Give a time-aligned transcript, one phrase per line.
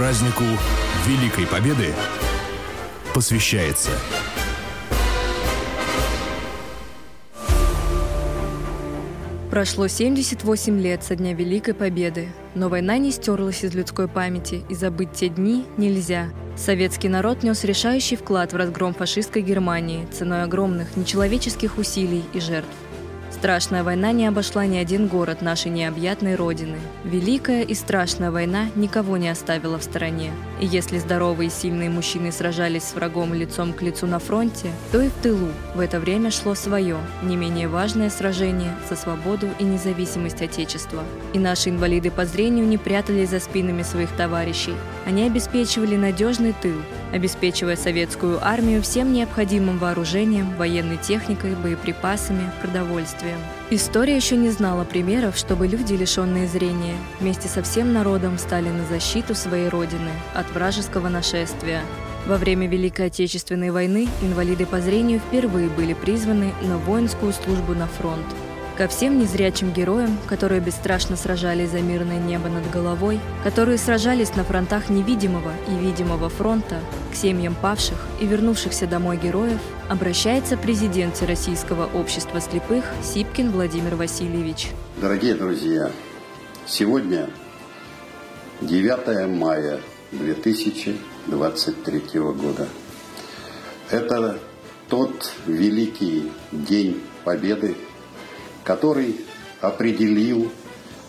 [0.00, 0.44] празднику
[1.06, 1.92] Великой Победы
[3.14, 3.90] посвящается.
[9.50, 14.74] Прошло 78 лет со дня Великой Победы, но война не стерлась из людской памяти, и
[14.74, 16.30] забыть те дни нельзя.
[16.56, 22.70] Советский народ нес решающий вклад в разгром фашистской Германии ценой огромных нечеловеческих усилий и жертв.
[23.40, 26.76] Страшная война не обошла ни один город нашей необъятной родины.
[27.04, 30.30] Великая и страшная война никого не оставила в стороне.
[30.60, 35.00] И если здоровые и сильные мужчины сражались с врагом лицом к лицу на фронте, то
[35.00, 39.64] и в тылу в это время шло свое, не менее важное сражение за свободу и
[39.64, 41.02] независимость Отечества.
[41.32, 44.74] И наши инвалиды по зрению не прятались за спинами своих товарищей.
[45.06, 46.76] Они обеспечивали надежный тыл,
[47.12, 53.38] обеспечивая советскую армию всем необходимым вооружением, военной техникой, боеприпасами, продовольствием.
[53.70, 58.84] История еще не знала примеров, чтобы люди, лишенные зрения, вместе со всем народом стали на
[58.86, 61.82] защиту своей родины от вражеского нашествия.
[62.26, 67.86] Во время Великой Отечественной войны инвалиды по зрению впервые были призваны на воинскую службу на
[67.86, 68.26] фронт–
[68.80, 74.42] ко всем незрячим героям, которые бесстрашно сражались за мирное небо над головой, которые сражались на
[74.42, 76.80] фронтах невидимого и видимого фронта,
[77.12, 79.58] к семьям павших и вернувшихся домой героев,
[79.90, 84.70] обращается президент Российского общества слепых Сипкин Владимир Васильевич.
[84.98, 85.90] Дорогие друзья,
[86.66, 87.28] сегодня
[88.62, 89.78] 9 мая
[90.12, 92.66] 2023 года.
[93.90, 94.38] Это
[94.88, 97.76] тот великий день Победы
[98.64, 99.20] который
[99.60, 100.50] определил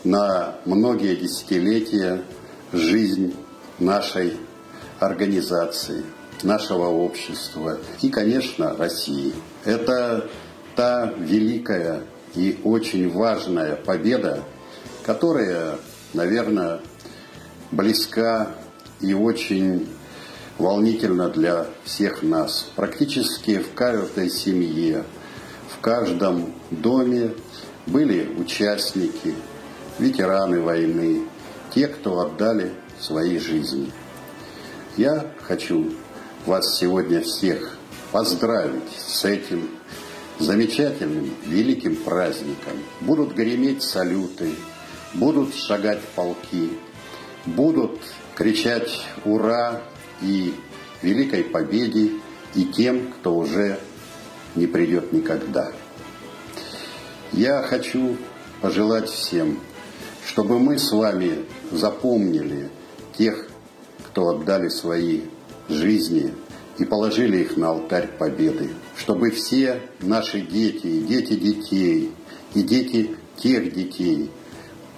[0.03, 2.23] на многие десятилетия
[2.73, 3.35] жизнь
[3.80, 4.38] нашей
[4.99, 6.03] организации,
[6.43, 9.33] нашего общества и, конечно, России.
[9.66, 10.30] Это
[10.75, 12.03] та великая
[12.35, 14.43] и очень важная победа,
[15.03, 15.77] которая,
[16.13, 16.80] наверное,
[17.71, 18.52] близка
[19.02, 19.88] и очень
[20.58, 22.67] волнительна для всех нас.
[22.75, 25.03] Практически в каждой семье,
[25.70, 27.33] в каждом доме
[27.86, 29.36] были участники,
[29.99, 31.23] ветераны войны,
[31.73, 33.92] те, кто отдали свои жизни.
[34.98, 35.93] Я хочу
[36.45, 37.77] вас сегодня всех
[38.11, 39.70] поздравить с этим
[40.39, 42.73] замечательным, великим праздником.
[42.99, 44.52] Будут греметь салюты,
[45.14, 46.71] будут шагать полки,
[47.45, 47.99] будут
[48.36, 49.82] кричать «Ура!»
[50.21, 50.53] и
[51.02, 52.11] «Великой Победе!»
[52.53, 53.80] и тем, кто уже
[54.55, 55.71] не придет никогда.
[57.33, 58.17] Я хочу
[58.59, 59.59] пожелать всем,
[60.25, 62.69] чтобы мы с вами запомнили
[63.17, 63.47] тех,
[64.08, 65.21] кто отдали свои
[65.70, 66.33] жизни
[66.77, 68.71] и положили их на алтарь победы.
[68.97, 72.11] Чтобы все наши дети, и дети детей,
[72.53, 74.30] и дети тех детей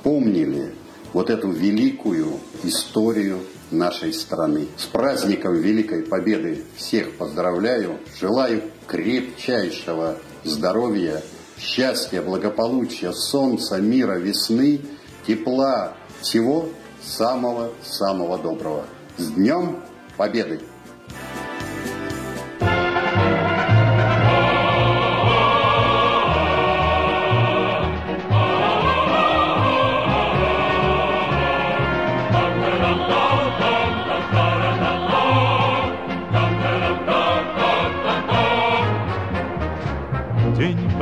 [0.02, 0.74] помнили
[1.14, 4.68] вот эту великую историю нашей страны.
[4.76, 8.00] С праздником Великой Победы всех поздравляю.
[8.20, 11.22] Желаю крепчайшего здоровья
[11.58, 14.82] счастья, благополучия, солнца, мира, весны,
[15.26, 16.70] тепла, всего
[17.02, 18.86] самого-самого доброго.
[19.18, 19.84] С Днем
[20.18, 20.62] Победы!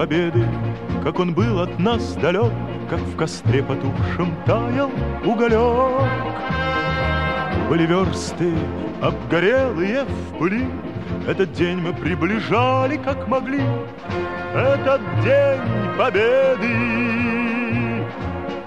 [0.02, 0.44] Победы,
[1.04, 2.52] Как он был от нас далек,
[2.90, 4.90] Как в костре потухшем таял
[5.24, 6.10] уголек.
[7.70, 8.52] Были версты,
[9.00, 10.66] обгорелые в пыли,
[11.28, 13.62] Этот день мы приближали, как могли,
[14.56, 15.62] Этот день
[16.00, 16.74] победы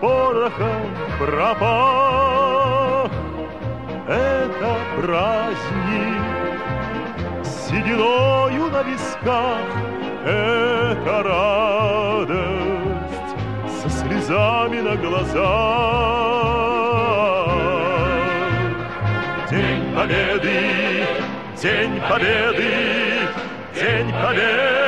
[0.01, 0.87] порохом
[1.19, 3.11] пропах.
[4.07, 6.23] Это праздник
[7.45, 9.94] сединою на висках,
[10.25, 12.33] это радость
[13.83, 15.35] со слезами на глазах.
[19.51, 21.07] День Победы,
[21.61, 22.73] День Победы,
[23.75, 24.84] День Победы.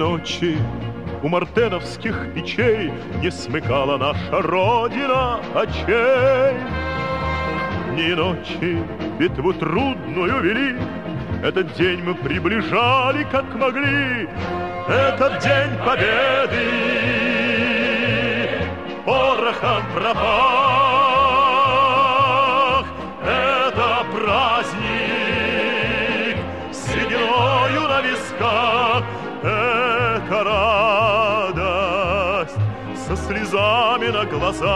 [0.00, 0.56] Ночи
[1.22, 6.56] у мартеновских печей Не смыкала наша Родина очей.
[7.94, 8.82] Ни ночи
[9.18, 10.76] битву трудную вели,
[11.44, 14.26] Этот день мы приближали, как могли,
[14.88, 16.80] Этот день победы.
[19.94, 20.89] пропах.
[33.80, 34.70] Слезами на глазах.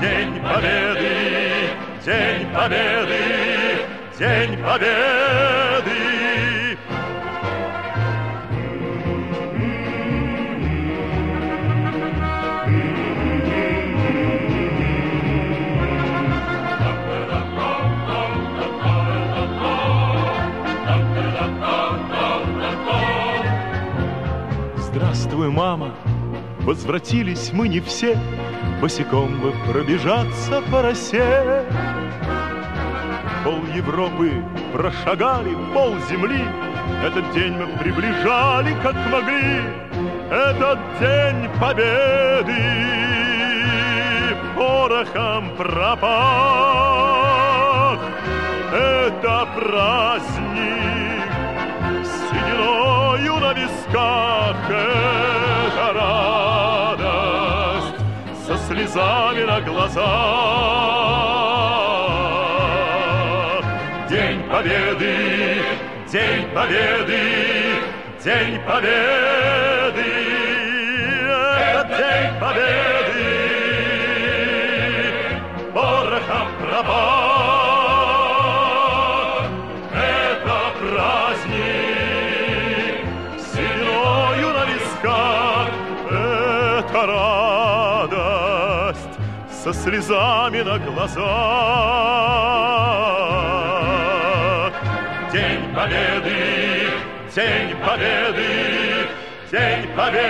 [0.00, 1.70] День Победы,
[2.04, 3.22] День Победы,
[4.18, 5.87] День Победы.
[25.18, 25.96] Здравствуй, мама,
[26.60, 28.16] возвратились мы не все,
[28.80, 31.66] Босиком бы пробежаться по росе.
[33.42, 36.44] Пол Европы прошагали, пол земли,
[37.04, 39.60] Этот день мы приближали, как могли,
[40.30, 42.54] Этот день победы
[44.54, 45.98] порохом пропах.
[48.72, 50.47] Это праздник
[53.18, 57.06] сединою на висках, Это радость
[58.46, 60.04] со слезами на глазах.
[64.08, 65.62] День Победы,
[66.10, 67.20] День Победы,
[68.24, 70.12] День Победы,
[71.74, 73.26] это День Победы,
[75.74, 77.27] порохом пропах.
[89.72, 91.22] Со слезами на глазах.
[95.32, 96.86] День Победы,
[97.34, 99.08] День Победы,
[99.52, 100.28] День Победы.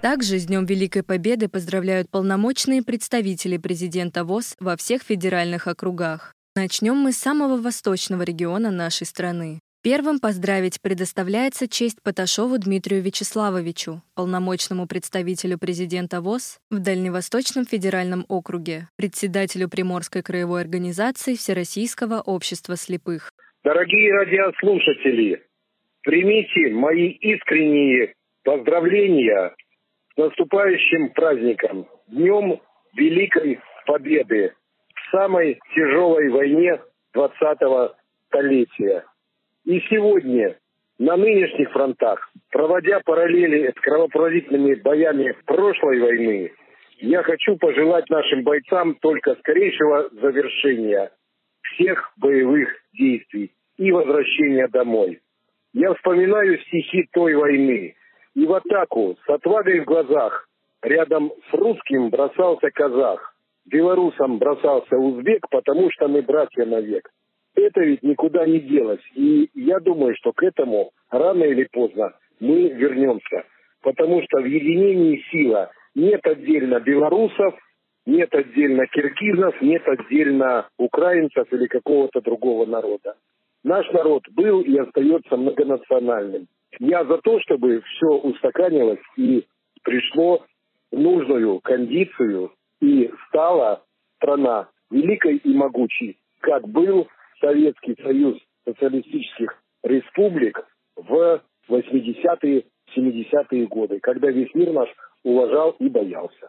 [0.00, 6.34] Также с Днем Великой Победы поздравляют полномочные представители президента ВОЗ во всех федеральных округах.
[6.54, 9.60] Начнем мы с самого восточного региона нашей страны.
[9.82, 18.88] Первым поздравить предоставляется честь Поташову Дмитрию Вячеславовичу, полномочному представителю президента ВОЗ в Дальневосточном федеральном округе,
[18.98, 23.30] председателю Приморской краевой организации Всероссийского общества слепых.
[23.64, 25.42] Дорогие радиослушатели,
[26.02, 28.12] примите мои искренние
[28.44, 29.54] поздравления
[30.12, 32.60] с наступающим праздником, Днем
[32.94, 34.52] Великой Победы
[35.12, 36.80] самой тяжелой войне
[37.14, 37.94] 20-го
[38.26, 39.04] столетия.
[39.64, 40.56] И сегодня
[40.98, 46.52] на нынешних фронтах, проводя параллели с кровопролитными боями прошлой войны,
[46.98, 51.10] я хочу пожелать нашим бойцам только скорейшего завершения
[51.62, 55.20] всех боевых действий и возвращения домой.
[55.72, 57.94] Я вспоминаю стихи той войны,
[58.34, 60.48] и в атаку с отвагой в глазах
[60.82, 63.31] рядом с русским бросался казах.
[63.66, 67.08] Белорусам бросался узбек, потому что мы братья навек.
[67.54, 69.02] Это ведь никуда не делось.
[69.14, 73.44] И я думаю, что к этому рано или поздно мы вернемся.
[73.82, 75.70] Потому что в единении сила.
[75.94, 77.54] Нет отдельно белорусов,
[78.06, 83.16] нет отдельно киргизов, нет отдельно украинцев или какого-то другого народа.
[83.62, 86.46] Наш народ был и остается многонациональным.
[86.80, 89.44] Я за то, чтобы все устаканилось и
[89.82, 90.44] пришло
[90.90, 93.82] нужную кондицию и стала
[94.16, 97.08] страна великой и могучей, как был
[97.40, 98.36] Советский Союз
[98.66, 100.60] Социалистических Республик
[100.96, 102.64] в 80-е,
[102.96, 104.88] 70-е годы, когда весь мир наш
[105.22, 106.48] уважал и боялся.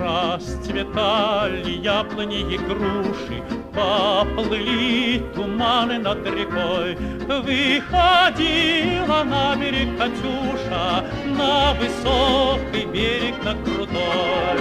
[0.00, 6.96] Расцветали яблони и груши, Поплыли туманы над рекой.
[7.26, 14.58] Выходила на берег Катюша, На высокий берег, на крутой.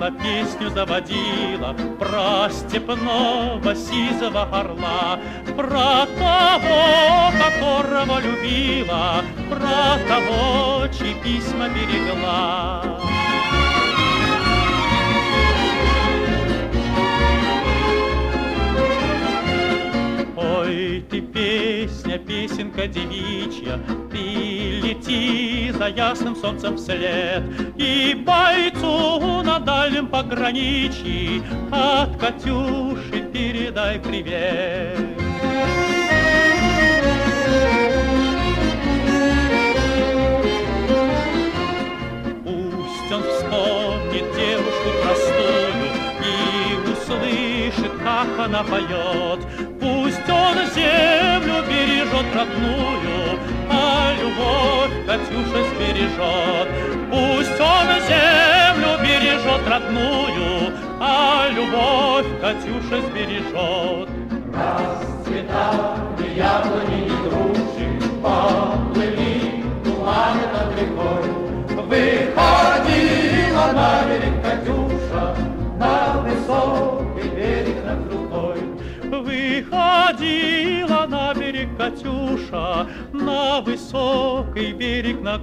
[0.00, 5.20] Выходила, песню заводила Про степного сизого орла
[5.56, 12.82] Про того, которого любила Про того, чьи письма берегла
[22.10, 23.78] песня, песенка девичья,
[24.10, 27.42] Ты лети за ясным солнцем вслед.
[27.76, 34.98] И бойцу на дальнем пограничье от Катюши передай привет.
[42.44, 45.90] Пусть он вспомнит девушку простую
[46.24, 49.40] и услышит, как она поет.
[50.30, 53.18] Пусть он землю бережет родную,
[53.68, 56.68] а любовь Катюша сбережет.
[57.10, 64.08] Пусть он землю бережет родную, а любовь Катюша сбережет.
[64.54, 67.86] Расцветали яблони и груши,
[68.22, 71.26] поплыли туманы над рекой.
[71.88, 74.29] Выходила на берег
[79.60, 85.38] Выходила на берег Катюша, на высокий берег, на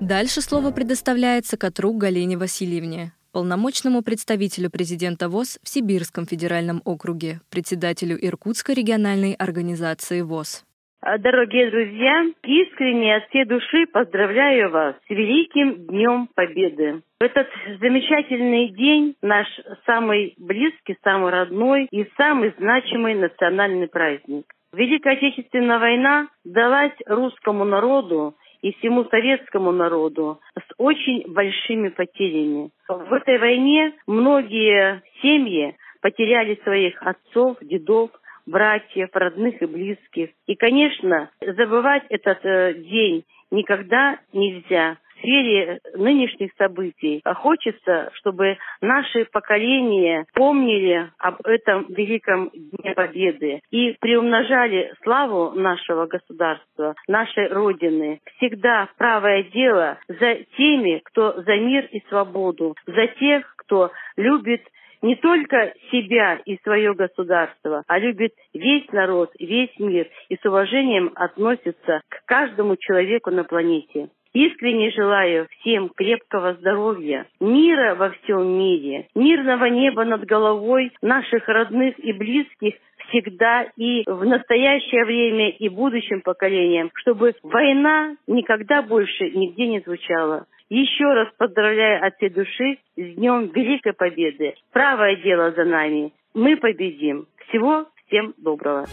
[0.00, 8.18] Дальше слово предоставляется Катру Галине Васильевне, полномочному представителю президента ВОЗ в Сибирском федеральном округе, председателю
[8.20, 10.64] Иркутской региональной организации ВОЗ.
[11.02, 17.00] А, Дорогие друзья, искренне от всей души поздравляю вас с Великим Днем Победы.
[17.20, 17.48] Этот
[17.80, 19.46] замечательный день наш
[19.86, 24.44] самый близкий, самый родной и самый значимый национальный праздник.
[24.74, 32.72] Великая Отечественная война далась русскому народу и всему советскому народу с очень большими потерями.
[32.88, 38.10] В этой войне многие семьи потеряли своих отцов, дедов,
[38.46, 40.30] братьев, родных и близких.
[40.46, 47.22] И, конечно, забывать этот э, день никогда нельзя в сфере нынешних событий.
[47.24, 56.94] Хочется, чтобы наши поколения помнили об этом великом Дне Победы и приумножали славу нашего государства,
[57.06, 58.20] нашей Родины.
[58.36, 64.62] Всегда правое дело за теми, кто за мир и свободу, за тех, кто любит
[65.02, 71.12] не только себя и свое государство, а любит весь народ, весь мир и с уважением
[71.14, 74.08] относится к каждому человеку на планете.
[74.32, 81.98] Искренне желаю всем крепкого здоровья, мира во всем мире, мирного неба над головой наших родных
[81.98, 82.74] и близких
[83.08, 90.46] всегда и в настоящее время и будущим поколениям, чтобы война никогда больше нигде не звучала.
[90.70, 94.54] Еще раз поздравляю от всей души с Днем Великой Победы.
[94.72, 96.12] Правое дело за нами.
[96.32, 97.26] Мы победим.
[97.48, 98.86] Всего всем доброго.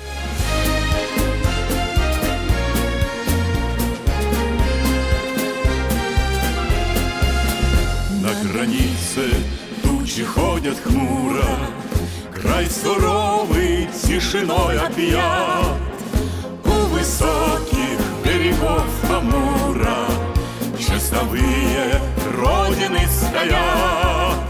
[8.23, 9.29] На границе
[9.83, 11.45] тучи ходят хмуро,
[12.33, 15.77] Край суровый тишиной объят.
[16.65, 20.06] У высоких берегов Амура
[21.09, 22.01] Часовые
[22.35, 24.43] родины стоят.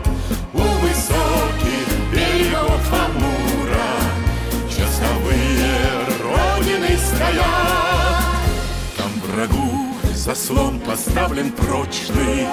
[0.54, 3.94] У высоких берегов Амура
[4.68, 5.86] Часовые
[6.20, 8.24] родины стоят.
[8.98, 12.48] Там врагу заслон поставлен прочный,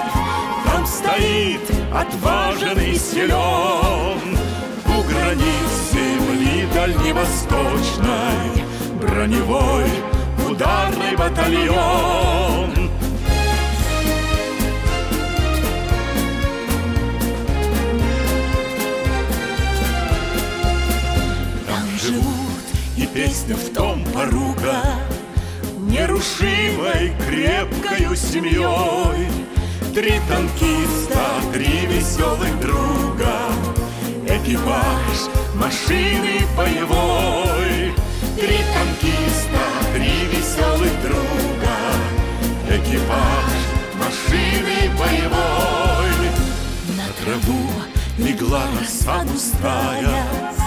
[0.65, 4.37] Там стоит отважен и силен.
[4.85, 8.63] У границ земли дальневосточной
[9.01, 9.89] Броневой
[10.47, 12.64] ударный батальон.
[23.45, 24.81] Песня в том поруга
[25.77, 29.27] Нерушимой крепкою семьей.
[29.93, 31.19] Три танкиста,
[31.53, 33.37] три веселых друга
[34.27, 37.93] Экипаж машины боевой.
[38.35, 41.75] Три танкиста, три веселых друга
[42.69, 43.51] Экипаж
[43.95, 46.29] машины боевой.
[46.97, 47.69] На траву
[48.17, 50.64] легла роса густая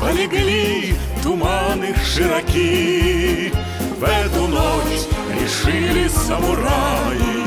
[0.00, 3.52] Полегли туманы широки.
[3.98, 5.04] В эту ночь
[5.38, 7.44] решили самураи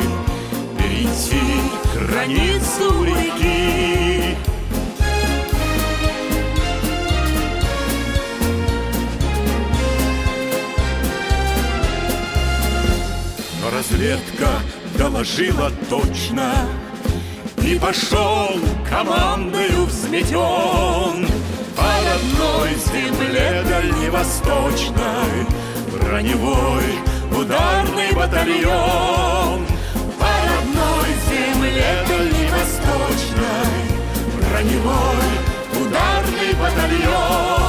[0.78, 1.42] Перейти
[1.96, 4.38] границу реки.
[13.62, 14.50] Но разведка
[14.96, 16.54] доложила точно
[17.64, 21.33] И пошел командою взметен
[22.14, 25.48] родной земле дальневосточной.
[25.92, 26.84] Броневой
[27.32, 29.66] ударный батальон
[30.20, 33.74] По родной земле дальневосточной.
[34.38, 35.32] Броневой
[35.82, 37.63] ударный батальон.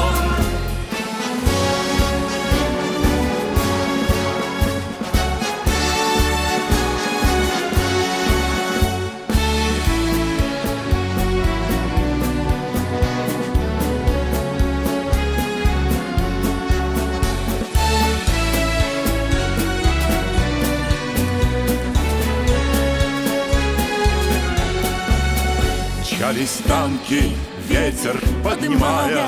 [26.34, 27.32] Мчались танки,
[27.68, 29.24] ветер поднимая.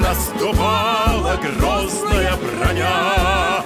[0.00, 3.62] Наступала грозная броня.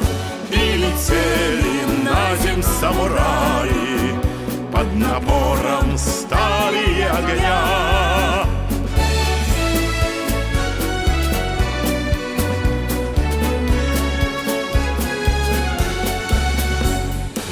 [0.50, 4.18] И летели на земь самураи.
[4.72, 8.44] Под напором стали огня.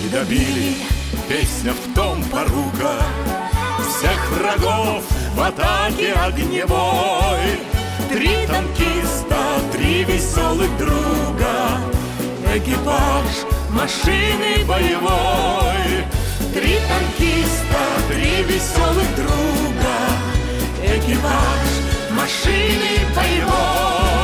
[0.02, 0.74] Не добили,
[1.28, 2.96] песня в том порука
[4.02, 7.60] Всех врагов в атаке огневой.
[8.10, 9.36] Три танкиста,
[9.72, 11.78] три веселых друга
[12.52, 16.04] Экипаж машины боевой.
[16.52, 17.78] Три танкиста,
[18.08, 19.94] три веселых друга
[20.82, 21.68] Экипаж
[22.10, 24.21] машины боевой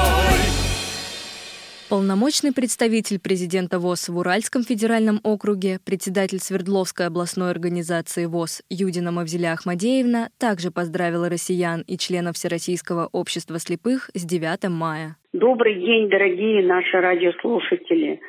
[1.91, 9.55] Полномочный представитель президента ВОЗ в Уральском федеральном округе, председатель Свердловской областной организации ВОЗ Юдина Мавзеля
[9.55, 15.17] Ахмадеевна также поздравила россиян и членов Всероссийского общества слепых с 9 мая.
[15.33, 18.21] Добрый день, дорогие наши радиослушатели.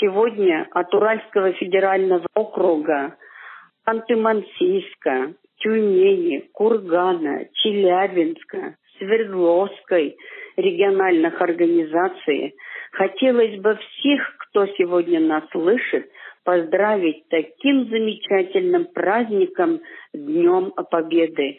[0.00, 3.18] Сегодня от Уральского федерального округа,
[3.84, 10.16] Анты-Мансийска, Тюмени, Кургана, Челябинска, Свердловской
[10.56, 12.54] региональных организаций–
[12.92, 16.10] Хотелось бы всех, кто сегодня нас слышит,
[16.44, 19.80] поздравить таким замечательным праздником
[20.12, 21.58] Днем Победы.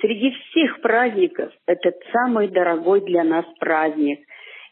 [0.00, 4.20] Среди всех праздников этот самый дорогой для нас праздник.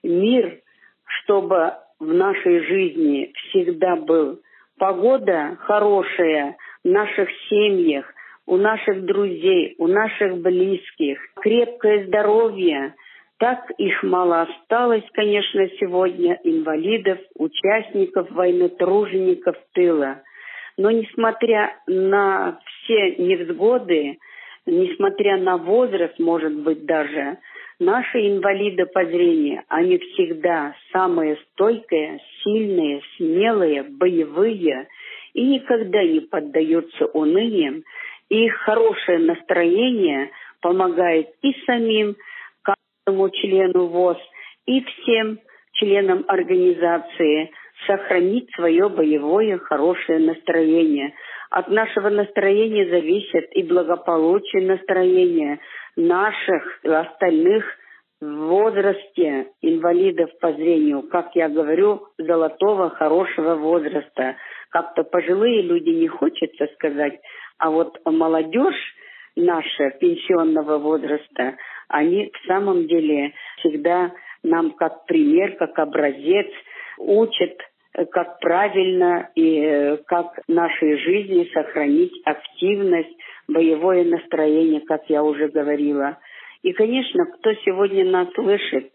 [0.03, 0.59] Мир,
[1.05, 4.41] чтобы в нашей жизни всегда был.
[4.79, 8.13] Погода хорошая в наших семьях,
[8.47, 11.21] у наших друзей, у наших близких.
[11.37, 12.95] Крепкое здоровье–
[13.41, 20.23] так их мало осталось, конечно, сегодня, инвалидов, участников войны, тружеников тыла.
[20.77, 24.19] Но несмотря на все невзгоды,
[24.67, 27.39] несмотря на возраст, может быть, даже,
[27.79, 34.87] наши инвалиды по зрению, они всегда самые стойкие, сильные, смелые, боевые
[35.33, 37.85] и никогда не поддаются унынием.
[38.29, 42.17] И их хорошее настроение помогает и самим,
[43.07, 44.19] члену ВОЗ
[44.67, 45.39] и всем
[45.75, 47.51] членам организации
[47.87, 51.15] сохранить свое боевое хорошее настроение.
[51.51, 55.59] От нашего настроения зависит и благополучие настроения
[55.97, 57.65] наших остальных
[58.21, 64.37] в возрасте инвалидов по зрению, как я говорю, золотого хорошего возраста.
[64.69, 67.19] Как-то пожилые люди не хочется сказать,
[67.59, 68.95] а вот молодежь
[69.37, 71.57] наша пенсионного возраста,
[71.91, 76.49] они в самом деле всегда нам как пример, как образец
[76.99, 77.57] учат,
[77.95, 83.17] э, как правильно и э, как в нашей жизни сохранить активность,
[83.49, 86.19] боевое настроение, как я уже говорила.
[86.63, 88.93] И, конечно, кто сегодня нас слышит,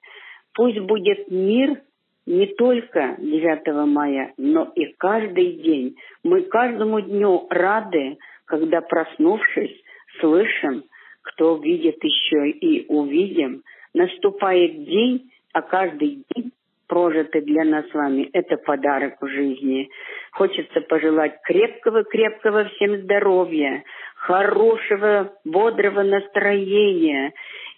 [0.53, 1.81] пусть будет мир
[2.25, 5.95] не только 9 мая, но и каждый день.
[6.23, 9.81] Мы каждому дню рады, когда, проснувшись,
[10.19, 10.84] слышим,
[11.26, 13.64] кто видит еще и увидим.
[13.94, 16.52] Наступает день, а каждый день
[16.88, 19.90] прожитый для нас с вами, это подарок в жизни.
[20.32, 23.84] Хочется пожелать крепкого-крепкого всем здоровья,
[24.16, 27.34] хорошего, бодрого настроения.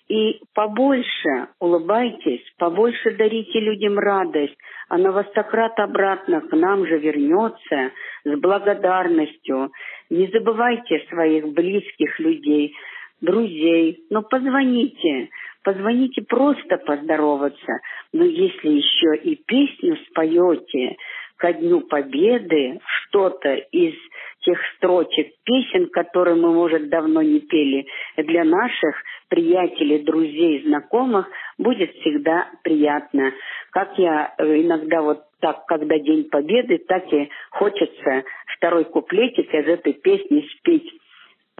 [0.10, 4.58] И побольше улыбайтесь, побольше дарите людям радость.
[4.88, 7.92] Она стократ обратно к нам же вернется
[8.24, 9.70] с благодарностью.
[10.10, 12.74] Не забывайте своих близких людей,
[13.22, 14.06] друзей.
[14.10, 15.30] Но позвоните,
[15.64, 17.80] позвоните просто поздороваться.
[18.14, 20.98] Но если еще и песню споете
[21.38, 23.94] ко Дню Победы, что-то из
[24.42, 27.86] тех строчек песен, которые мы, может, давно не пели,
[28.18, 28.96] для наших
[29.30, 31.28] приятелей, друзей, знакомых
[31.58, 33.34] будет всегда приятно.
[33.72, 38.24] Как я э, иногда вот так, когда День Победы, так и хочется
[38.58, 40.90] второй куплетик из этой песни спеть.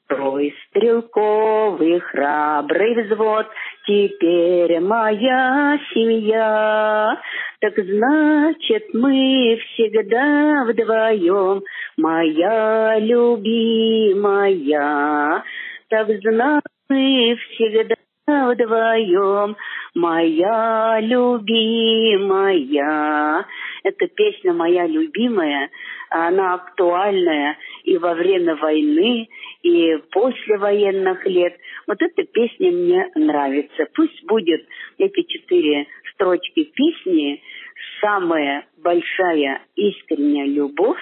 [0.08, 3.46] Трой стрелковый храбрый взвод,
[3.86, 7.20] теперь моя семья.
[7.60, 11.62] Так значит, мы всегда вдвоем,
[11.98, 14.44] моя любимая.
[15.90, 17.96] Так значит, мы всегда
[18.28, 19.58] вдвоем,
[19.94, 22.46] моя любимая.
[23.84, 25.70] Эта песня моя любимая,
[26.10, 27.58] она актуальная
[27.88, 29.30] и во время войны,
[29.64, 31.56] и после военных лет.
[31.88, 33.88] Вот эта песня мне нравится.
[33.96, 37.42] Пусть будет эти четыре строчки песни
[38.02, 41.00] самая большая искренняя любовь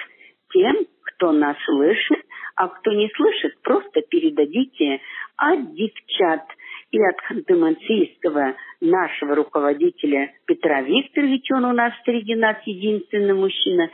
[0.52, 5.00] тем, кто нас слышит, а кто не слышит, просто передадите
[5.36, 6.44] от девчат
[6.92, 13.90] и от ханты-мансийского нашего руководителя Петра Викторовича, он у нас среди нас единственный мужчина,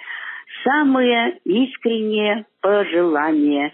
[0.65, 3.73] самые искренние пожелания.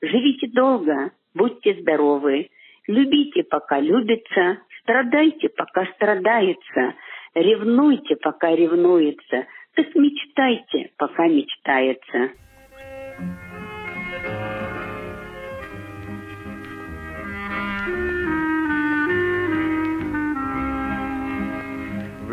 [0.00, 2.50] Живите долго, будьте здоровы,
[2.86, 6.94] любите, пока любится, страдайте, пока страдается,
[7.34, 12.30] ревнуйте, пока ревнуется, так мечтайте, пока мечтается.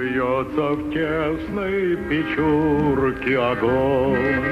[0.03, 4.43] Бьется в тесной печурке огонь,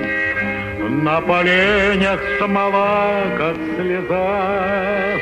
[1.04, 5.18] На поленях смола, как слеза,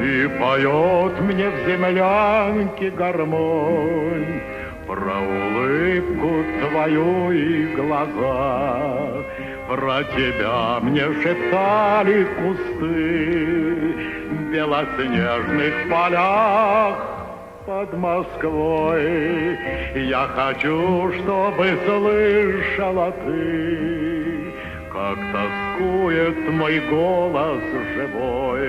[0.00, 4.40] И поет мне в землянке гармонь
[4.86, 9.24] Про улыбку твою и глаза.
[9.68, 13.94] Про тебя мне шептали кусты
[14.30, 17.25] В белоснежных полях
[17.66, 19.58] под Москвой.
[19.96, 24.52] Я хочу, чтобы слышала ты,
[24.92, 27.62] как тоскует мой голос
[27.94, 28.68] живой.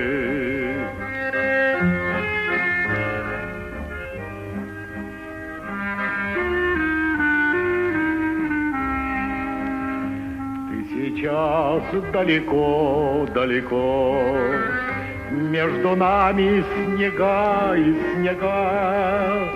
[10.68, 11.82] Ты сейчас
[12.12, 14.16] далеко-далеко,
[15.30, 19.48] между нами снега и снега,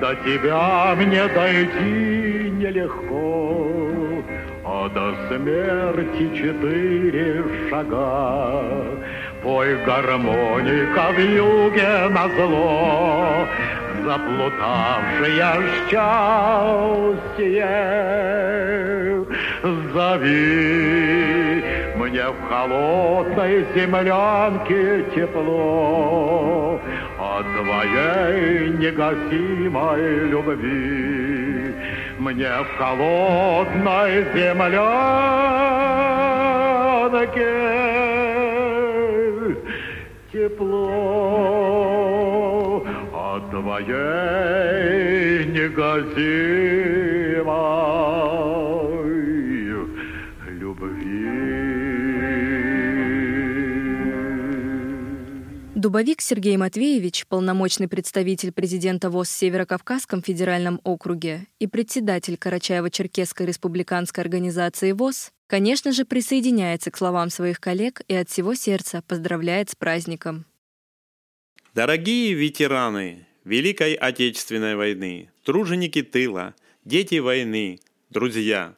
[0.00, 3.68] До тебя мне дойти нелегко,
[4.64, 8.62] А до смерти четыре шага.
[9.42, 13.46] Пой гармоника в юге на зло,
[14.04, 15.52] Заплутавшее
[15.88, 16.26] счастье,
[19.92, 21.65] Зови
[21.96, 26.80] мне в холодной землянке тепло.
[27.18, 31.74] От твоей негасимой любви
[32.18, 34.76] Мне в холодной землянке
[40.32, 41.26] тепло.
[43.14, 46.76] От твоей негасимой
[55.86, 64.24] Дубовик Сергей Матвеевич, полномочный представитель президента ВОЗ в Северокавказском федеральном округе и председатель Карачаево-Черкесской республиканской
[64.24, 69.76] организации ВОЗ, конечно же, присоединяется к словам своих коллег и от всего сердца поздравляет с
[69.76, 70.44] праздником.
[71.72, 77.78] Дорогие ветераны Великой Отечественной войны, труженики тыла, дети войны,
[78.10, 78.74] друзья,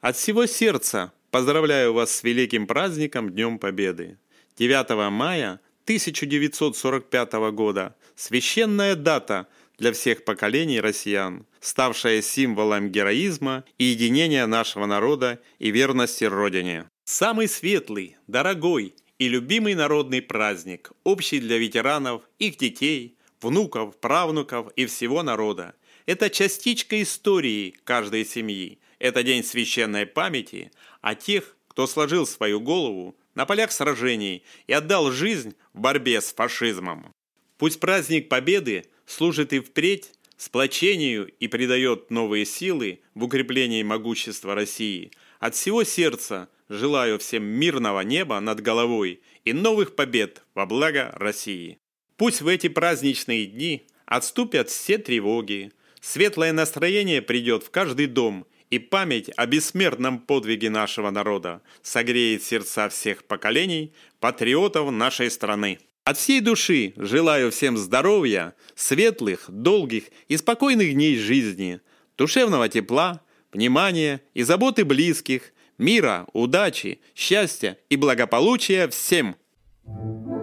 [0.00, 4.16] от всего сердца поздравляю вас с великим праздником Днем Победы.
[4.56, 9.46] 9 мая– 1945 года, священная дата
[9.78, 16.86] для всех поколений россиян, ставшая символом героизма и единения нашего народа и верности Родине.
[17.04, 24.86] Самый светлый, дорогой и любимый народный праздник, общий для ветеранов, их детей, внуков, правнуков и
[24.86, 25.76] всего народа.
[26.04, 28.80] Это частичка истории каждой семьи.
[28.98, 35.12] Это день священной памяти о тех, кто сложил свою голову на полях сражений и отдал
[35.12, 37.14] жизнь в борьбе с фашизмом.
[37.58, 45.12] Пусть праздник Победы служит и впредь сплочению и придает новые силы в укреплении могущества России.
[45.38, 51.78] От всего сердца желаю всем мирного неба над головой и новых побед во благо России.
[52.16, 58.78] Пусть в эти праздничные дни отступят все тревоги, светлое настроение придет в каждый дом– и
[58.78, 65.78] память о бессмертном подвиге нашего народа согреет сердца всех поколений патриотов нашей страны.
[66.04, 71.80] От всей души желаю всем здоровья, светлых, долгих и спокойных дней жизни,
[72.16, 79.36] душевного тепла, внимания и заботы близких, мира, удачи, счастья и благополучия всем!
[79.84, 80.35] Когда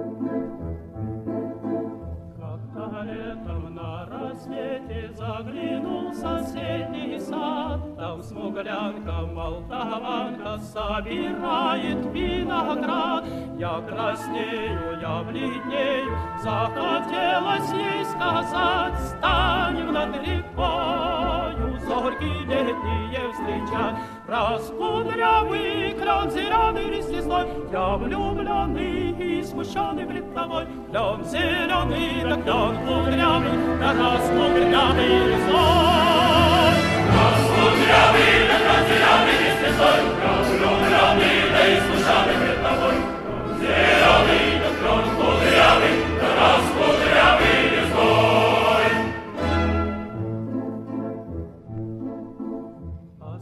[8.63, 13.25] смуглянка, молдаванка собирает виноград.
[13.57, 23.95] Я краснею, я бледнею, захотелось ей сказать, станем над рекою, зорьки летние встречать.
[24.27, 30.65] Раскудрявый кран зеленый лист лесной, я влюбленный и смущенный пред тобой.
[30.89, 36.92] Клен зеленый, да клен кудрявый, да раскудрявый лесной.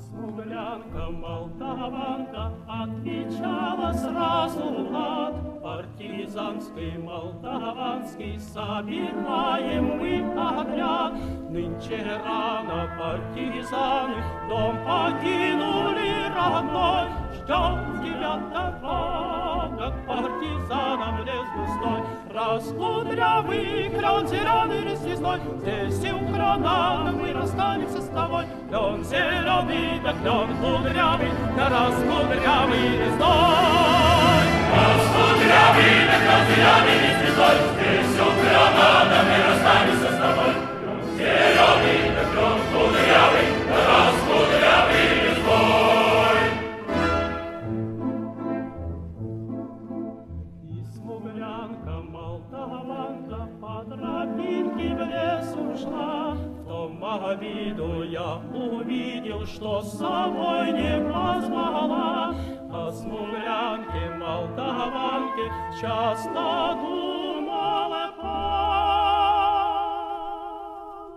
[0.10, 5.21] Слуглянка Молдаванка отвечала сразу ласково.
[6.02, 11.14] Казанский, Молдаванский, собираем мы отряд.
[11.50, 22.02] Нынче рано партизаны дом покинули родной, ждем тебя добра, как партизанам лес густой.
[22.34, 28.46] Раскудрявый крон зеленый лесной, здесь и у крона мы расстанемся с тобой.
[28.70, 34.41] Клен зеленый, да клен кудрявый, да раскудрявый лесной.
[34.72, 40.54] Раскудрявый, да клен зеленый лесной, здесь у крона мы расстанемся с тобой.
[40.82, 45.82] Клен зеленый, да клен кудрявый, да раскудрявый лесной.
[54.02, 62.36] тропинке в лес ушла, в том обиду я увидел, что с собой не позвала.
[62.92, 65.46] О смуглянке, молдаванке
[65.80, 68.34] часто думала по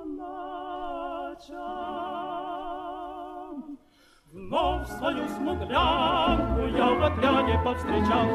[0.07, 1.55] ночам.
[4.33, 8.29] Вновь свою смуглянку я в отряде повстречал,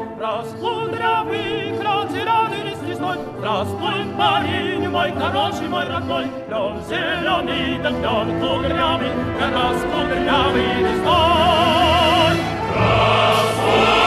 [2.10, 3.16] зеленый лист лесной.
[3.38, 12.49] Здравствуй, парень мой, хороший мой родной, Клен зеленый, да клен кудрявый, Да раскудрявый лесной.
[12.76, 13.99] Las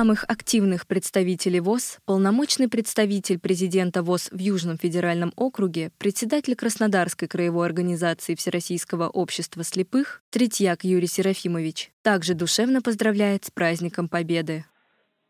[0.00, 7.66] самых активных представителей ВОЗ, полномочный представитель президента ВОЗ в Южном федеральном округе, председатель Краснодарской краевой
[7.66, 14.64] организации Всероссийского общества слепых Третьяк Юрий Серафимович, также душевно поздравляет с праздником Победы.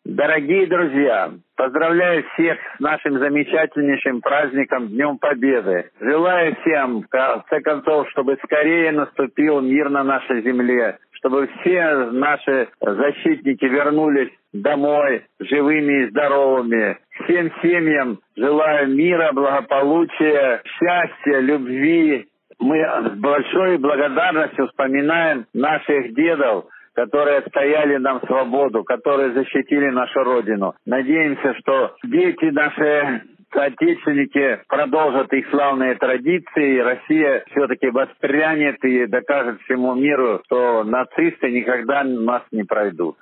[0.04, 5.90] Дорогие друзья, поздравляю всех с нашим замечательнейшим праздником Днем Победы.
[6.00, 12.68] Желаю всем, в конце концов, чтобы скорее наступил мир на нашей земле, чтобы все наши
[12.80, 16.98] защитники вернулись домой живыми и здоровыми.
[17.24, 22.26] Всем семьям желаю мира, благополучия, счастья, любви.
[22.59, 30.74] Мы с большой благодарностью вспоминаем наших дедов, которые стояли нам свободу, которые защитили нашу Родину.
[30.85, 39.94] Надеемся, что дети наши соотечественники продолжат их славные традиции, Россия все-таки воспрянет и докажет всему
[39.94, 43.16] миру, что нацисты никогда нас не пройдут.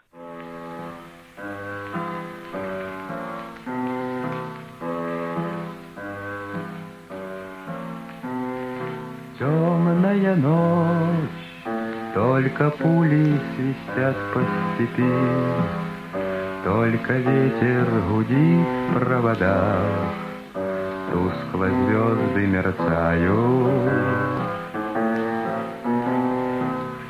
[9.39, 11.65] Темная ночь,
[12.13, 14.41] только пули свистят по
[14.75, 15.88] степи,
[16.69, 20.13] только ветер гудит в проводах,
[21.11, 23.91] Тускло звезды мерцают.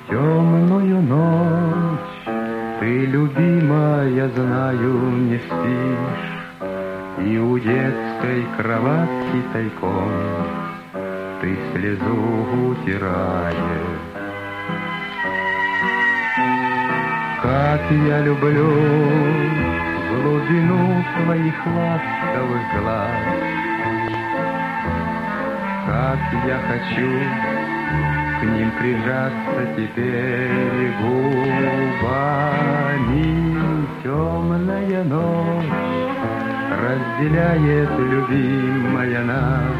[0.04, 2.38] В темную ночь
[2.78, 4.92] ты, любимая, знаю,
[5.28, 10.12] не спишь, И у детской кроватки тайком
[11.40, 12.16] Ты слезу
[12.70, 14.07] утираешь.
[17.58, 18.70] Как я люблю
[20.10, 23.24] глубину твоих ласковых глаз,
[25.86, 27.10] Как я хочу
[28.38, 32.46] к ним прижаться теперь губами.
[34.04, 35.78] Темная ночь
[36.80, 39.78] разделяет любимая нас,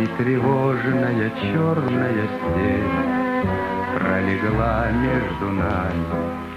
[0.00, 3.28] И тревожная черная степь
[3.96, 6.47] пролегла между нами.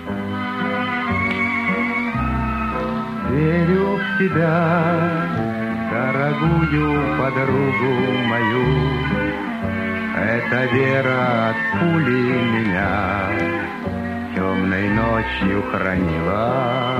[3.31, 5.29] Верю в тебя,
[5.89, 7.93] дорогую подругу
[8.27, 8.65] мою,
[10.17, 13.29] Эта вера от пули меня
[14.35, 16.97] темной ночью хранила.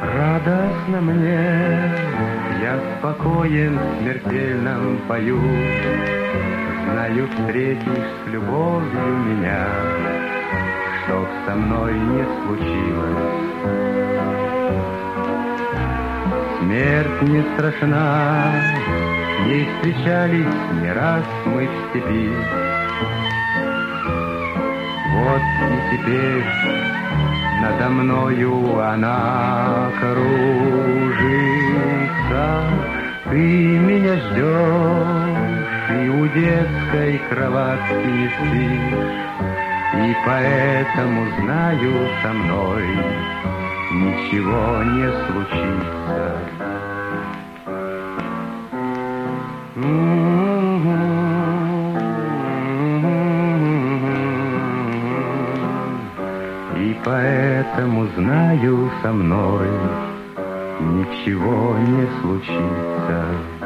[0.00, 1.92] Радостно мне,
[2.62, 5.40] я спокоен в смертельном пою,
[6.92, 9.66] Знаю, встретишь с любовью меня,
[11.10, 13.34] Чтоб со мной не случилось.
[16.60, 18.52] Смерть не страшна,
[19.44, 22.30] не встречались не раз мы в степи.
[25.16, 26.44] Вот и теперь
[27.60, 31.42] надо мною она кружится,
[33.30, 39.30] Ты меня ждешь, Ты у детской кроватки не спишь,
[39.92, 42.86] И поэтому знаю со мной
[43.92, 46.36] Ничего не случится.
[56.76, 59.68] И поэтому знаю со мной
[60.80, 63.59] Ничего не случится.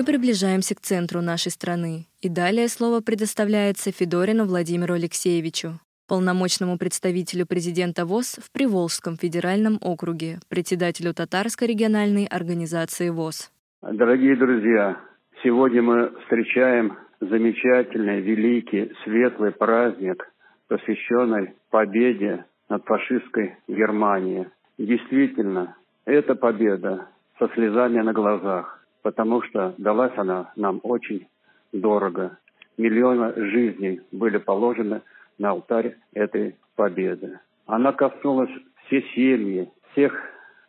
[0.00, 5.72] Мы приближаемся к центру нашей страны, и далее слово предоставляется Федорину Владимиру Алексеевичу,
[6.08, 13.52] полномочному представителю президента ВОЗ в Приволжском федеральном округе, председателю Татарской региональной организации ВОЗ.
[13.82, 14.96] Дорогие друзья,
[15.42, 20.32] сегодня мы встречаем замечательный, великий, светлый праздник,
[20.68, 24.46] посвященный победе над фашистской Германией.
[24.78, 27.08] Действительно, эта победа
[27.38, 31.26] со слезами на глазах потому что далась она нам очень
[31.72, 32.38] дорого.
[32.76, 35.02] Миллионы жизней были положены
[35.38, 37.38] на алтарь этой победы.
[37.66, 38.50] Она коснулась
[38.86, 40.12] все семьи, всех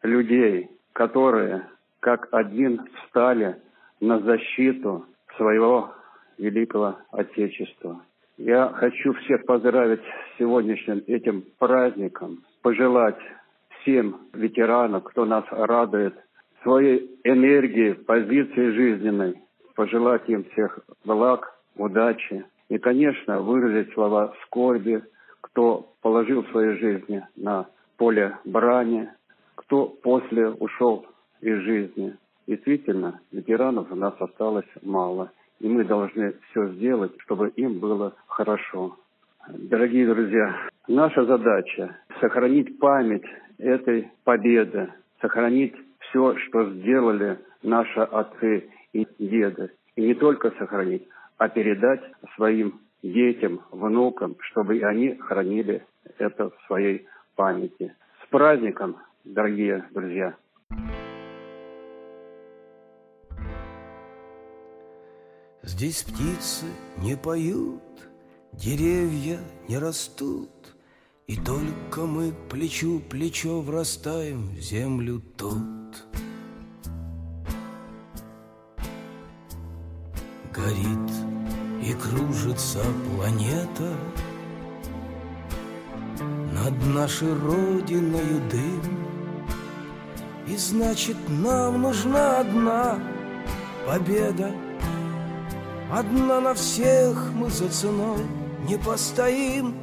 [0.03, 1.67] людей, которые
[1.99, 3.55] как один встали
[3.99, 5.05] на защиту
[5.37, 5.93] своего
[6.37, 8.01] великого Отечества.
[8.37, 13.19] Я хочу всех поздравить с сегодняшним этим праздником, пожелать
[13.81, 16.15] всем ветеранам, кто нас радует
[16.63, 19.41] своей энергии, позиции жизненной,
[19.75, 25.03] пожелать им всех благ, удачи и, конечно, выразить слова скорби,
[25.41, 29.09] кто положил свои жизни на поле брани,
[29.55, 31.05] кто после ушел
[31.41, 32.15] из жизни.
[32.47, 38.97] Действительно, ветеранов у нас осталось мало, и мы должны все сделать, чтобы им было хорошо.
[39.47, 40.55] Дорогие друзья,
[40.87, 43.25] наша задача– сохранить память
[43.57, 45.75] этой победы, сохранить
[46.11, 49.71] все, что сделали наши отцы и деды.
[49.95, 52.01] И не только сохранить, а передать
[52.35, 55.85] своим детям, внукам, чтобы и они хранили
[56.17, 57.95] это в своей памяти.
[58.23, 60.35] С праздником, дорогие друзья!
[65.63, 66.65] Здесь птицы
[66.97, 67.81] не поют,
[68.53, 70.49] деревья не растут,
[71.27, 75.80] И только мы плечу плечо врастаем в землю тут.
[80.53, 81.11] Горит
[81.81, 82.79] и кружится
[83.15, 83.93] планета.
[86.53, 88.81] Над нашей родиной дым.
[90.47, 92.99] И значит нам нужна одна
[93.87, 94.51] победа.
[95.91, 98.25] Одна на всех мы за ценой
[98.67, 99.75] не постоим.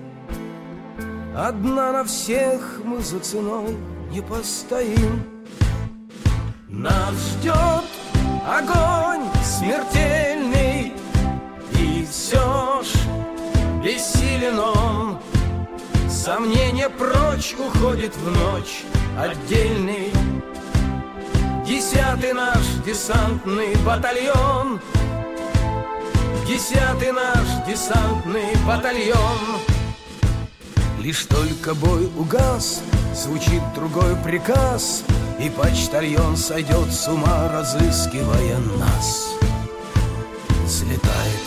[1.35, 3.77] Одна на всех мы за ценой
[4.11, 5.38] не постоим
[6.79, 7.85] Нас ждет
[8.47, 10.93] огонь смертельный
[11.73, 15.19] И все ж бессилен он.
[16.09, 18.85] Сомнение прочь уходит в ночь
[19.19, 20.13] отдельный.
[21.67, 24.81] Десятый наш десантный батальон.
[26.47, 29.39] Десятый наш десантный батальон.
[31.01, 32.83] Лишь только бой угас,
[33.19, 35.03] звучит другой приказ—
[35.39, 39.29] и почтальон сойдет с ума, разыскивая нас.
[40.69, 41.45] Слетает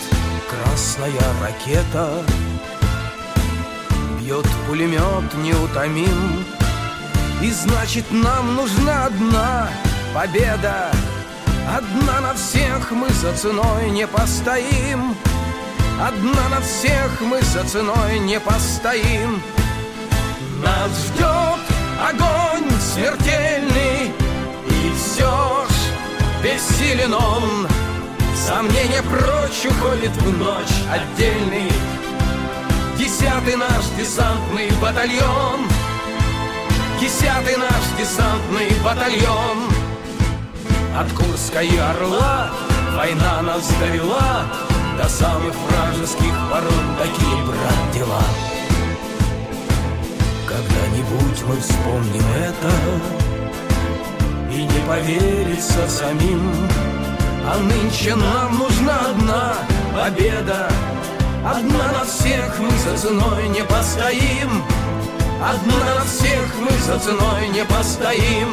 [0.48, 1.10] красная
[1.40, 2.24] ракета
[4.18, 6.44] Бьет пулемет неутомим
[7.40, 9.68] И значит нам нужна одна
[10.14, 10.90] победа.
[11.68, 15.14] Одна на всех мы за ценой не постоим.
[16.00, 19.40] Одна на всех мы за ценой не постоим
[20.62, 21.62] Нас ждет
[22.08, 24.12] огонь смертельный
[24.68, 27.66] И все ж бессилен он.
[28.36, 31.70] Сомнение прочь уходит в ночь отдельный.
[32.96, 35.68] Десятый наш десантный батальон.
[37.00, 39.68] Десятый наш десантный батальон.
[40.96, 42.50] От Курска и Орла
[42.94, 44.44] война нас довела
[45.00, 48.51] До самых вражеских ворот такие, брат, дела
[50.52, 52.72] когда-нибудь мы вспомним это
[54.52, 56.52] И не поверится самим.
[57.44, 59.54] А нынче нам нужна одна
[59.94, 60.68] победа.
[61.44, 64.62] Одна на всех мы за ценой не постоим.
[65.42, 68.48] Одна на всех мы за ценой не постоим.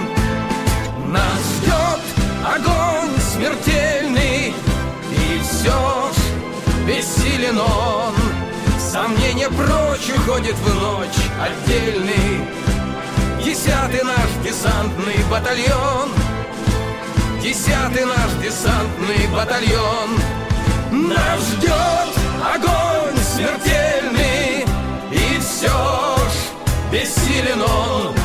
[1.08, 2.02] Нас ждет
[2.46, 4.54] огонь смертельный
[5.12, 8.29] И все ж бессилен он
[8.92, 12.42] Сомнение прочь уходит в ночь отдельный.
[13.46, 16.10] Десятый наш десантный батальон.
[17.40, 20.18] Десятый наш десантный батальон.
[20.92, 22.10] Нас ждет
[22.42, 24.66] огонь смертельный
[25.12, 28.16] И все ж бессилен он.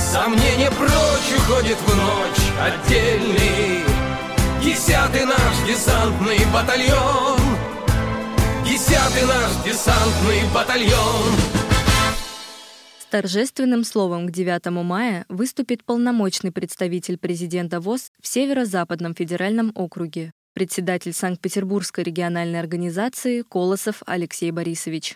[0.00, 3.84] Сомнение прочь уходит в ночь отдельный.
[4.60, 7.59] Десятый наш десантный батальон
[8.90, 11.30] Десятый наш десантный батальон
[12.98, 20.32] С торжественным словом к 9 мая выступит полномочный представитель президента ВОЗ в Северо-Западном федеральном округе,
[20.54, 25.14] председатель Санкт-Петербургской региональной организации Колосов Алексей Борисович.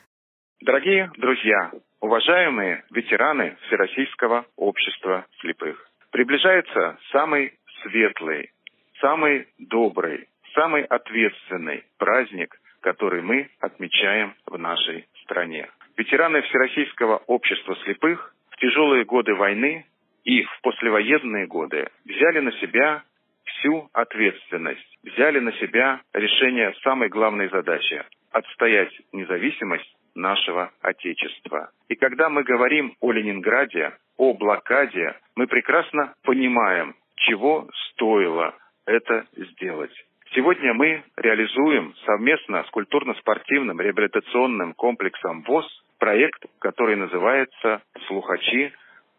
[0.60, 8.52] Дорогие друзья, уважаемые ветераны Всероссийского общества слепых, приближается самый светлый,
[9.00, 12.54] самый добрый, самый ответственный праздник,
[12.84, 15.70] который мы отмечаем в нашей стране.
[15.96, 19.86] Ветераны Всероссийского общества слепых в тяжелые годы войны
[20.24, 23.02] и в послевоенные годы взяли на себя
[23.44, 31.70] всю ответственность, взяли на себя решение самой главной задачи– отстоять независимость нашего Отечества.
[31.88, 38.54] И когда мы говорим о Ленинграде, о блокаде, мы прекрасно понимаем, чего стоило
[38.84, 39.94] это сделать.
[40.34, 45.64] Сегодня мы реализуем совместно с культурно-спортивным реабилитационным комплексом ВОЗ
[46.00, 48.72] проект, который называется «Слухачи.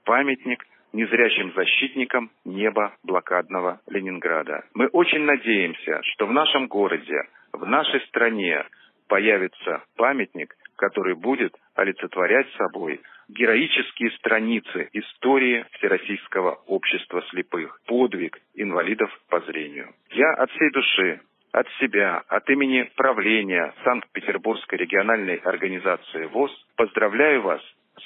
[0.04, 4.66] Памятник незрячим защитникам неба блокадного Ленинграда».
[4.74, 7.22] Мы очень надеемся, что в нашем городе,
[7.54, 8.66] в нашей стране
[9.08, 13.00] появится памятник, который будет олицетворять собой
[13.30, 19.94] героические страницы истории Всероссийского общества слепых, подвиг инвалидов по зрению.
[20.12, 21.22] Я от всей души
[21.56, 27.62] от себя, от имени правления Санкт-Петербургской региональной организации ВОЗ поздравляю вас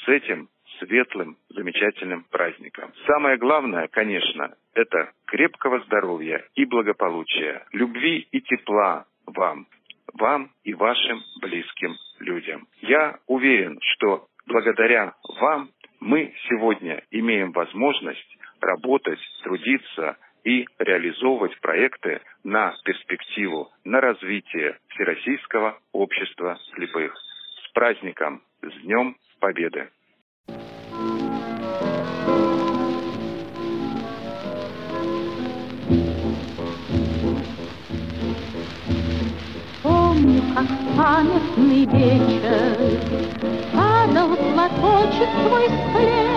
[0.05, 2.91] с этим светлым, замечательным праздником.
[3.07, 9.65] Самое главное, конечно, это крепкого здоровья и благополучия, любви и тепла вам,
[10.13, 12.67] вам и вашим близким людям.
[12.81, 15.69] Я уверен, что благодаря вам
[16.01, 26.57] мы сегодня имеем возможность работать, трудиться и реализовывать проекты на перспективу, на развитие Всероссийского общества
[26.73, 27.15] слепых.
[27.65, 29.89] С праздником, с Днем Победы!
[39.83, 42.88] Помню, как памятный вечер
[44.19, 46.27] Падал платочек твой с плеч,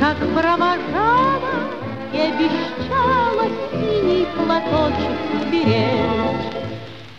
[0.00, 1.38] Как провожала
[2.14, 6.48] и обещала Синий платочек беречь.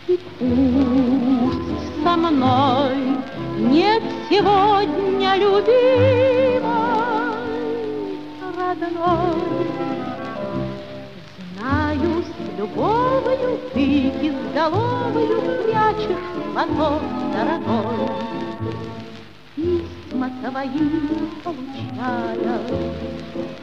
[0.07, 2.97] И пусть со мной
[3.59, 6.63] нет сегодня любимой,
[8.57, 9.67] родной,
[11.59, 18.36] Знаю, с любовью ты изголовою Прячешь платок дорогой.
[20.41, 20.89] Твои
[21.43, 22.59] получая,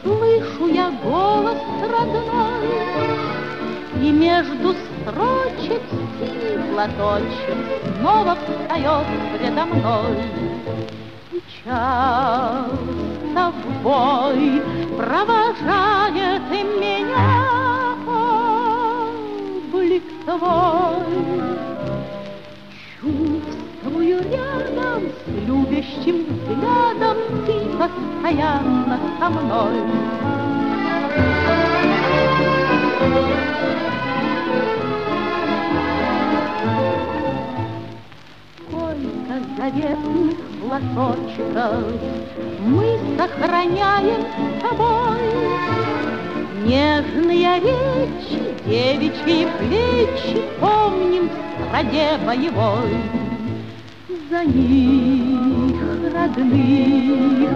[0.02, 2.68] Слышу я голос родной,
[4.02, 5.82] И между строчек
[6.18, 7.58] синий платочек
[7.98, 9.06] Снова встает
[9.38, 10.22] предо мной.
[11.32, 12.70] Сейчас
[13.34, 14.62] тобой
[14.96, 17.54] провожает меня
[19.84, 21.73] облик твой.
[23.94, 27.16] Чувствую рядом с любящим взглядом
[27.46, 29.82] Ты постоянно со мной.
[38.66, 41.84] Сколько заветных лоточков
[42.66, 45.20] Мы сохраняем с тобой.
[46.64, 53.23] Нежные речи, девичьи плечи Помним в стране боевой.
[54.30, 55.80] За них
[56.12, 57.50] родных,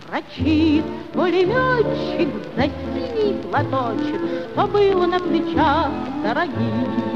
[0.00, 4.20] Строчит пулеметчик за синий платочек,
[4.52, 5.90] Что было на плечах
[6.22, 7.15] дорогих.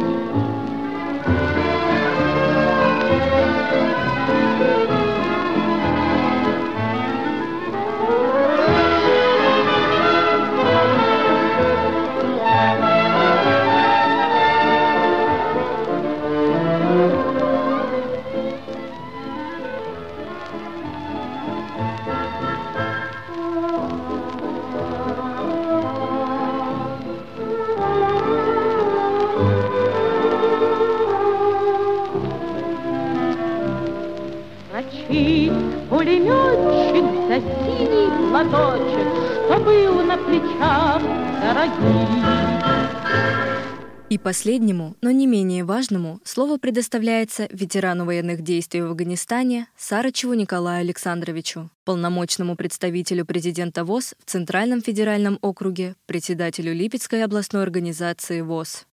[44.23, 51.71] Последнему, но не менее важному, слово предоставляется ветерану военных действий в Афганистане Сарычеву Николаю Александровичу,
[51.85, 58.87] полномочному представителю президента ВОЗ в Центральном федеральном округе, председателю Липецкой областной организации ВОЗ.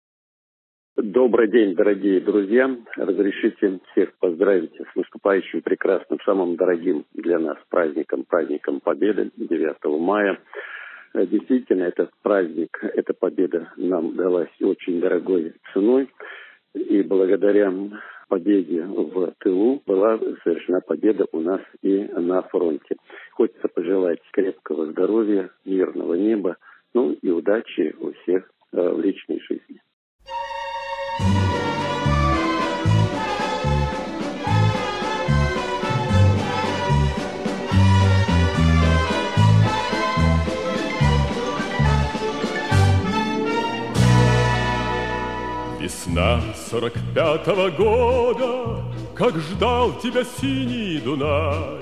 [0.95, 2.75] Добрый день, дорогие друзья.
[2.95, 10.39] Разрешите всех поздравить с наступающим прекрасным, самым дорогим для нас праздником, праздником Победы 9 мая.
[11.17, 16.09] Э, действительно, этот праздник, эта победа нам далась очень дорогой ценой.
[16.75, 17.73] И благодаря
[18.29, 22.97] победе в тылу была совершена победа у нас и на фронте.
[23.31, 26.57] Хочется пожелать крепкого здоровья, мирного неба,
[26.93, 29.66] ну и удачи у всех э, в личной жизни.
[46.17, 46.41] Весна
[46.71, 51.77] сорок пятого года, Как ждал тебя синий Дунай.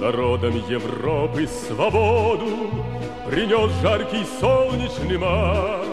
[0.00, 2.70] Народом Европы свободу
[3.28, 5.86] Принес жаркий солнечный май.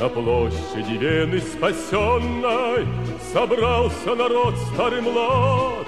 [0.00, 2.88] На площади Вены спасенной
[3.32, 5.86] Собрался народ старый млад.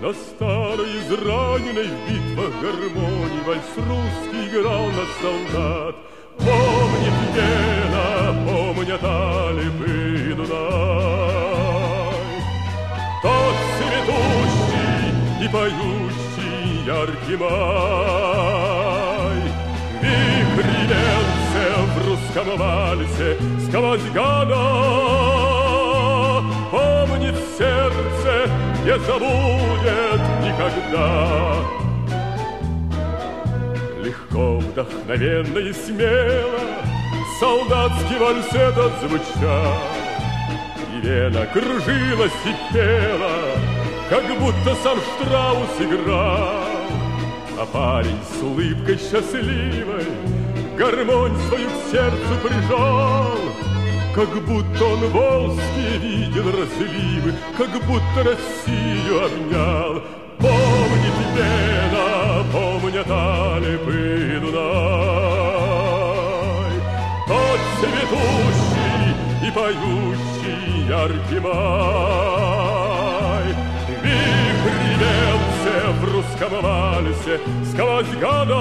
[0.00, 5.96] На старой израненной в битвах гармонии Вальс русский играл на солдат.
[6.38, 10.05] Помнит Вена, помнят Алипы
[15.46, 17.56] и поющий яркий май.
[20.02, 23.30] Вихри венце в русском вальсе
[23.66, 24.64] сквозь года
[26.70, 28.32] Помнит сердце,
[28.84, 31.06] не забудет никогда.
[34.02, 36.60] Легко, вдохновенно и смело
[37.40, 39.78] Солдатский вальс этот звучал.
[40.94, 43.45] И вена кружилась и пела
[44.08, 46.64] Как будто сам Штраус играл
[47.58, 50.06] А парень с улыбкой счастливой
[50.78, 53.36] Гармонь свою к сердцу прижал
[54.16, 60.02] как будто он волжские видел разливы, Как будто Россию обнял.
[60.38, 64.66] Помнит Вена, помнят Алипы Дунай.
[67.28, 69.12] Тот цветущий
[69.46, 72.55] и поющий яркий май.
[74.98, 77.40] Венце в русском вальсе
[77.70, 78.60] сквозь года.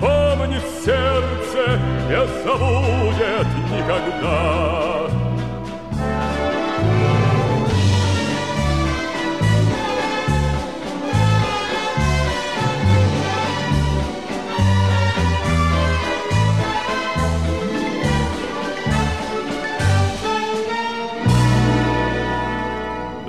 [0.00, 5.21] Помнит сердце, не забудет никогда.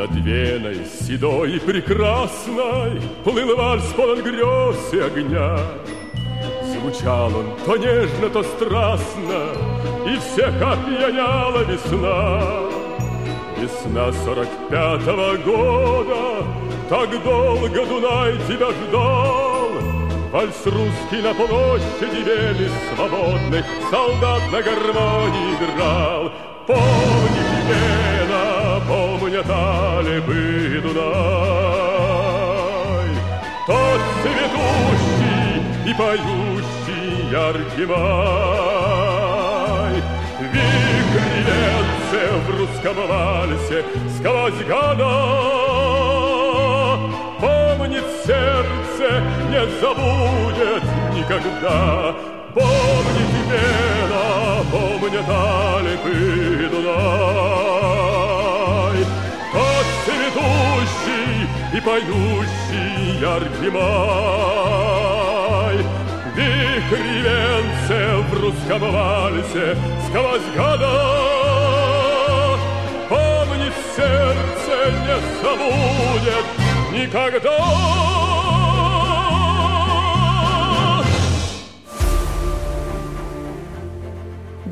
[0.04, 5.58] Над Веной седой и прекрасной Плыл вальс полон грез и огня.
[6.74, 9.47] Звучал он то нежно, то страстно,
[10.06, 12.41] И всех опьяняла весна.
[13.58, 16.47] Весна сорок пятого года,
[16.89, 19.70] Так долго Дунай тебя ждал.
[20.34, 26.30] Вальс русский на площади вели свободных Солдат на гармонии играл.
[26.68, 28.12] Помни
[29.24, 31.03] Вена, помнят Алибы Дунай.
[33.67, 35.53] Тот цветущий
[35.86, 38.84] и поющий яркий май.
[40.39, 43.80] Вихри венце в русском вальсе
[44.17, 45.13] сквозь года.
[47.39, 49.07] Помнит сердце,
[49.49, 52.13] не забудет никогда.
[52.53, 54.26] Помнит Вена,
[54.71, 56.15] помнят Алипы
[56.69, 57.82] Дунай.
[61.74, 65.03] И поющий яркий май.
[66.36, 69.76] Вихри венце в русском вальсе
[70.07, 70.93] сквозь года.
[73.09, 76.45] Помнит сердце, не забудет
[76.91, 78.12] никогда.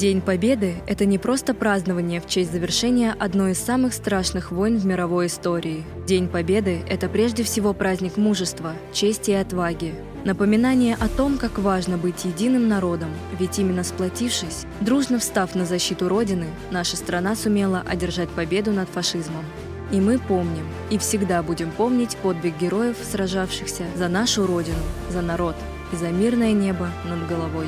[0.01, 4.83] День Победы– это не просто празднование в честь завершения одной из самых страшных войн в
[4.83, 5.83] мировой истории.
[6.07, 9.93] День Победы– это прежде всего праздник мужества, чести и отваги.
[10.25, 16.09] Напоминание о том, как важно быть единым народом, ведь именно сплотившись, дружно встав на защиту
[16.09, 19.45] Родины, наша страна сумела одержать победу над фашизмом.
[19.91, 24.81] И мы помним, и всегда будем помнить подвиг героев, сражавшихся за нашу Родину,
[25.11, 25.55] за народ
[25.93, 27.67] и за мирное небо над головой.